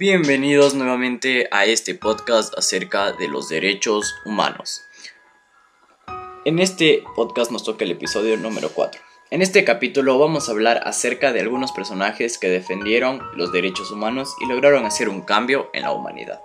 Bienvenidos 0.00 0.74
nuevamente 0.74 1.48
a 1.50 1.64
este 1.64 1.92
podcast 1.96 2.56
acerca 2.56 3.10
de 3.10 3.26
los 3.26 3.48
derechos 3.48 4.14
humanos. 4.24 4.84
En 6.44 6.60
este 6.60 7.02
podcast 7.16 7.50
nos 7.50 7.64
toca 7.64 7.84
el 7.84 7.90
episodio 7.90 8.36
número 8.36 8.68
4. 8.68 9.00
En 9.32 9.42
este 9.42 9.64
capítulo 9.64 10.16
vamos 10.16 10.48
a 10.48 10.52
hablar 10.52 10.82
acerca 10.84 11.32
de 11.32 11.40
algunos 11.40 11.72
personajes 11.72 12.38
que 12.38 12.48
defendieron 12.48 13.20
los 13.34 13.50
derechos 13.50 13.90
humanos 13.90 14.36
y 14.40 14.46
lograron 14.46 14.86
hacer 14.86 15.08
un 15.08 15.22
cambio 15.22 15.68
en 15.72 15.82
la 15.82 15.90
humanidad. 15.90 16.42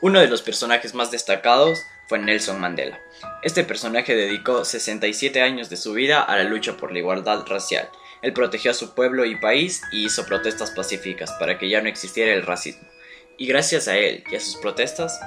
Uno 0.00 0.20
de 0.20 0.28
los 0.28 0.42
personajes 0.42 0.94
más 0.94 1.10
destacados 1.10 1.84
fue 2.06 2.20
Nelson 2.20 2.60
Mandela. 2.60 3.00
Este 3.42 3.64
personaje 3.64 4.14
dedicó 4.14 4.64
67 4.64 5.42
años 5.42 5.68
de 5.68 5.78
su 5.78 5.94
vida 5.94 6.22
a 6.22 6.36
la 6.36 6.44
lucha 6.44 6.76
por 6.76 6.92
la 6.92 7.00
igualdad 7.00 7.44
racial. 7.48 7.90
Él 8.24 8.32
protegió 8.32 8.70
a 8.70 8.74
su 8.74 8.94
pueblo 8.94 9.26
y 9.26 9.36
país 9.36 9.82
y 9.92 10.06
hizo 10.06 10.24
protestas 10.24 10.70
pacíficas 10.70 11.30
para 11.32 11.58
que 11.58 11.68
ya 11.68 11.82
no 11.82 11.90
existiera 11.90 12.32
el 12.32 12.40
racismo. 12.40 12.88
Y 13.36 13.46
gracias 13.46 13.86
a 13.86 13.98
él 13.98 14.24
y 14.30 14.36
a 14.36 14.40
sus 14.40 14.56
protestas 14.56 15.20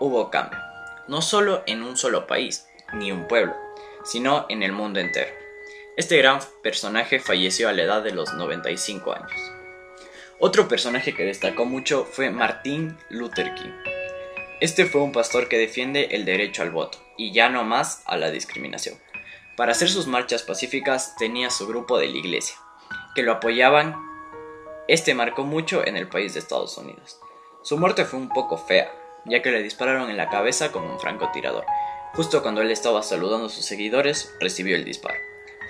hubo 0.00 0.28
cambio. 0.28 0.58
No 1.06 1.22
solo 1.22 1.62
en 1.66 1.84
un 1.84 1.96
solo 1.96 2.26
país, 2.26 2.66
ni 2.94 3.12
un 3.12 3.28
pueblo, 3.28 3.54
sino 4.04 4.46
en 4.48 4.64
el 4.64 4.72
mundo 4.72 4.98
entero. 4.98 5.30
Este 5.96 6.16
gran 6.18 6.40
personaje 6.64 7.20
falleció 7.20 7.68
a 7.68 7.72
la 7.72 7.82
edad 7.82 8.02
de 8.02 8.10
los 8.10 8.34
95 8.34 9.12
años. 9.14 9.40
Otro 10.40 10.66
personaje 10.66 11.14
que 11.14 11.24
destacó 11.24 11.64
mucho 11.64 12.04
fue 12.04 12.30
Martin 12.30 12.98
Luther 13.08 13.54
King. 13.54 13.70
Este 14.60 14.86
fue 14.86 15.00
un 15.02 15.12
pastor 15.12 15.48
que 15.48 15.58
defiende 15.58 16.08
el 16.10 16.24
derecho 16.24 16.62
al 16.62 16.72
voto 16.72 16.98
y 17.16 17.32
ya 17.32 17.48
no 17.50 17.62
más 17.62 18.02
a 18.06 18.16
la 18.16 18.32
discriminación. 18.32 18.98
Para 19.56 19.72
hacer 19.72 19.90
sus 19.90 20.06
marchas 20.06 20.42
pacíficas 20.42 21.14
tenía 21.16 21.50
su 21.50 21.66
grupo 21.66 21.98
de 21.98 22.08
la 22.08 22.16
iglesia, 22.16 22.56
que 23.14 23.22
lo 23.22 23.32
apoyaban. 23.32 23.96
Este 24.88 25.14
marcó 25.14 25.44
mucho 25.44 25.86
en 25.86 25.96
el 25.98 26.08
país 26.08 26.32
de 26.32 26.40
Estados 26.40 26.78
Unidos. 26.78 27.20
Su 27.62 27.76
muerte 27.76 28.06
fue 28.06 28.18
un 28.18 28.30
poco 28.30 28.56
fea, 28.56 28.90
ya 29.26 29.42
que 29.42 29.50
le 29.50 29.62
dispararon 29.62 30.10
en 30.10 30.16
la 30.16 30.30
cabeza 30.30 30.72
con 30.72 30.84
un 30.84 30.98
francotirador. 30.98 31.66
Justo 32.14 32.42
cuando 32.42 32.62
él 32.62 32.70
estaba 32.70 33.02
saludando 33.02 33.46
a 33.46 33.50
sus 33.50 33.66
seguidores, 33.66 34.34
recibió 34.40 34.74
el 34.74 34.86
disparo. 34.86 35.18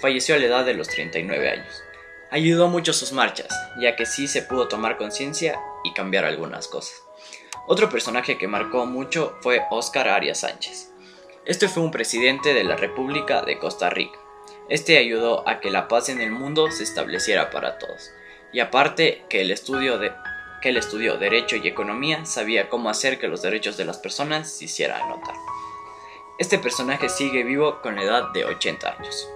Falleció 0.01 0.37
a 0.37 0.39
la 0.39 0.47
edad 0.47 0.65
de 0.65 0.75
los 0.75 0.87
39 0.89 1.51
años. 1.51 1.83
Ayudó 2.31 2.69
mucho 2.69 2.93
sus 2.93 3.13
marchas, 3.13 3.49
ya 3.81 3.97
que 3.97 4.07
sí 4.07 4.29
se 4.29 4.43
pudo 4.43 4.69
tomar 4.69 4.97
conciencia 4.97 5.61
y 5.83 5.93
cambiar 5.93 6.25
algunas 6.25 6.69
cosas. 6.69 7.03
Otro 7.67 7.91
personaje 7.91 8.39
que 8.39 8.49
marcó 8.49 8.87
mucho 8.87 9.37
fue 9.41 9.67
Óscar 9.71 10.09
Arias 10.09 10.41
Sánchez. 10.41 10.92
Este 11.45 11.67
fue 11.67 11.83
un 11.83 11.91
presidente 11.91 12.55
de 12.55 12.63
la 12.63 12.77
República 12.77 13.43
de 13.43 13.59
Costa 13.59 13.91
Rica. 13.91 14.17
Este 14.69 14.97
ayudó 14.97 15.49
a 15.49 15.59
que 15.59 15.73
la 15.73 15.89
paz 15.89 16.09
en 16.09 16.21
el 16.21 16.31
mundo 16.31 16.71
se 16.71 16.85
estableciera 16.85 17.51
para 17.51 17.79
todos. 17.79 18.13
Y 18.53 18.61
aparte 18.61 19.25
que 19.29 19.41
el 19.41 19.51
estudio 19.51 19.99
de 19.99 20.13
que 20.61 20.69
él 20.69 20.77
estudió 20.77 21.17
Derecho 21.17 21.57
y 21.57 21.67
Economía, 21.67 22.25
sabía 22.27 22.69
cómo 22.69 22.91
hacer 22.91 23.19
que 23.19 23.27
los 23.27 23.43
derechos 23.43 23.77
de 23.77 23.85
las 23.85 23.99
personas 23.99 24.53
se 24.53 24.67
hicieran 24.67 25.09
notar. 25.09 25.35
Este 26.39 26.61
personaje 26.61 27.09
sigue 27.09 27.43
vivo 27.43 27.83
con 27.83 27.97
la 27.97 28.05
edad 28.05 28.31
de 28.33 28.45
80 28.45 28.97
años. 28.99 29.29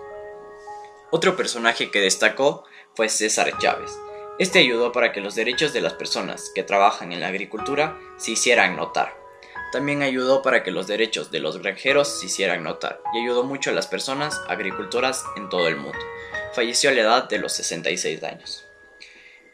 Otro 1.10 1.36
personaje 1.36 1.90
que 1.90 1.98
destacó 1.98 2.62
fue 2.94 3.08
César 3.08 3.58
Chávez. 3.58 3.90
Este 4.38 4.60
ayudó 4.60 4.92
para 4.92 5.10
que 5.10 5.20
los 5.20 5.34
derechos 5.34 5.72
de 5.72 5.80
las 5.80 5.94
personas 5.94 6.52
que 6.54 6.62
trabajan 6.62 7.10
en 7.10 7.18
la 7.18 7.28
agricultura 7.28 7.98
se 8.16 8.30
hicieran 8.30 8.76
notar. 8.76 9.15
También 9.72 10.02
ayudó 10.02 10.42
para 10.42 10.62
que 10.62 10.70
los 10.70 10.86
derechos 10.86 11.30
de 11.30 11.40
los 11.40 11.58
granjeros 11.58 12.20
se 12.20 12.26
hicieran 12.26 12.64
notar 12.64 13.00
y 13.14 13.22
ayudó 13.22 13.44
mucho 13.44 13.70
a 13.70 13.72
las 13.72 13.86
personas 13.86 14.40
agricultoras 14.48 15.24
en 15.36 15.48
todo 15.48 15.68
el 15.68 15.76
mundo. 15.76 15.98
Falleció 16.52 16.90
a 16.90 16.92
la 16.92 17.00
edad 17.00 17.28
de 17.28 17.38
los 17.38 17.52
66 17.52 18.22
años. 18.22 18.64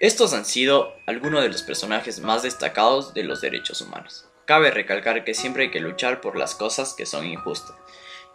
Estos 0.00 0.32
han 0.32 0.44
sido 0.44 0.94
algunos 1.06 1.42
de 1.42 1.48
los 1.48 1.62
personajes 1.62 2.20
más 2.20 2.42
destacados 2.42 3.14
de 3.14 3.22
los 3.22 3.40
derechos 3.40 3.80
humanos. 3.80 4.26
Cabe 4.46 4.70
recalcar 4.70 5.24
que 5.24 5.34
siempre 5.34 5.64
hay 5.64 5.70
que 5.70 5.80
luchar 5.80 6.20
por 6.20 6.36
las 6.36 6.54
cosas 6.54 6.94
que 6.94 7.06
son 7.06 7.24
injustas 7.24 7.76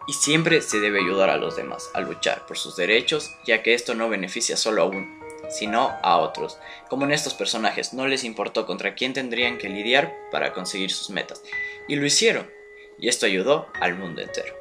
y 0.08 0.14
siempre 0.14 0.62
se 0.62 0.80
debe 0.80 1.00
ayudar 1.00 1.28
a 1.28 1.36
los 1.36 1.54
demás 1.54 1.90
a 1.92 2.00
luchar 2.00 2.46
por 2.46 2.56
sus 2.56 2.76
derechos 2.76 3.30
ya 3.44 3.62
que 3.62 3.74
esto 3.74 3.94
no 3.94 4.08
beneficia 4.08 4.56
solo 4.56 4.82
a 4.82 4.86
uno, 4.86 5.06
sino 5.48 5.96
a 6.02 6.18
otros. 6.18 6.58
Como 6.88 7.04
en 7.04 7.12
estos 7.12 7.34
personajes 7.34 7.92
no 7.92 8.06
les 8.06 8.24
importó 8.24 8.66
contra 8.66 8.94
quién 8.94 9.12
tendrían 9.12 9.58
que 9.58 9.68
lidiar 9.68 10.14
para 10.30 10.52
conseguir 10.52 10.90
sus 10.90 11.10
metas, 11.10 11.42
y 11.88 11.96
lo 11.96 12.06
hicieron, 12.06 12.50
y 12.98 13.08
esto 13.08 13.26
ayudó 13.26 13.68
al 13.80 13.96
mundo 13.96 14.22
entero. 14.22 14.54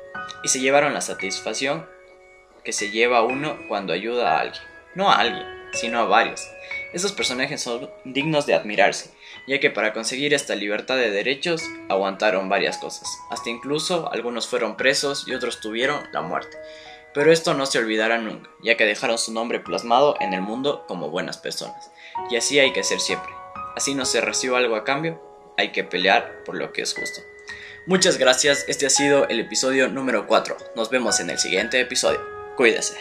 Y 0.44 0.50
se 0.50 0.60
llevaron 0.60 0.94
la 0.94 1.02
satisfacción 1.02 1.88
que 2.64 2.74
se 2.74 2.92
lleva 2.92 3.24
uno 3.24 3.58
cuando 3.68 3.94
ayuda 3.94 4.34
a 4.34 4.42
alguien, 4.42 4.64
no 4.96 5.10
a 5.10 5.20
alguien, 5.20 5.46
sino 5.74 6.00
a 6.00 6.06
varios. 6.06 6.48
Estos 6.94 7.12
personajes 7.12 7.62
son 7.62 7.90
dignos 8.06 8.46
de 8.46 8.54
admirarse, 8.54 9.12
ya 9.48 9.60
que 9.60 9.70
para 9.70 9.94
conseguir 9.94 10.34
esta 10.34 10.56
libertad 10.56 10.96
de 10.96 11.12
derechos 11.12 11.64
aguantaron 11.90 12.50
varias 12.50 12.78
cosas, 12.78 13.08
hasta 13.30 13.50
incluso 13.50 14.12
algunos 14.12 14.48
fueron 14.48 14.78
presos 14.78 15.28
y 15.28 15.34
otros 15.34 15.60
tuvieron 15.60 16.02
la 16.12 16.22
muerte. 16.22 16.58
Pero 17.18 17.32
esto 17.32 17.56
no 17.56 17.66
se 17.66 17.80
olvidará 17.80 18.20
nunca, 18.20 18.52
ya 18.62 18.78
que 18.78 18.86
dejaron 18.86 19.18
su 19.18 19.34
nombre 19.34 19.60
plasmado 19.60 20.16
en 20.20 20.36
el 20.36 20.42
mundo 20.42 20.86
como 20.88 21.10
buenas 21.10 21.40
personas. 21.40 21.90
Y 22.30 22.36
así 22.36 22.60
hay 22.60 22.74
que 22.74 22.84
ser 22.84 23.00
siempre. 23.00 23.34
Así 23.76 23.96
no 23.96 24.06
se 24.06 24.22
reciba 24.22 24.60
algo 24.60 24.76
a 24.76 24.84
cambio, 24.84 25.20
hay 25.58 25.72
que 25.72 25.84
pelear 25.84 26.44
por 26.44 26.54
lo 26.54 26.72
que 26.72 26.84
es 26.84 26.94
justo. 26.94 27.22
Muchas 27.88 28.20
gracias, 28.20 28.66
este 28.68 28.86
ha 28.86 28.92
sido 28.92 29.28
el 29.30 29.40
episodio 29.40 29.88
número 29.90 30.28
4. 30.28 30.58
Nos 30.76 30.92
vemos 30.92 31.20
en 31.20 31.32
el 31.32 31.40
siguiente 31.40 31.80
episodio. 31.80 32.22
Cuídese. 32.56 32.96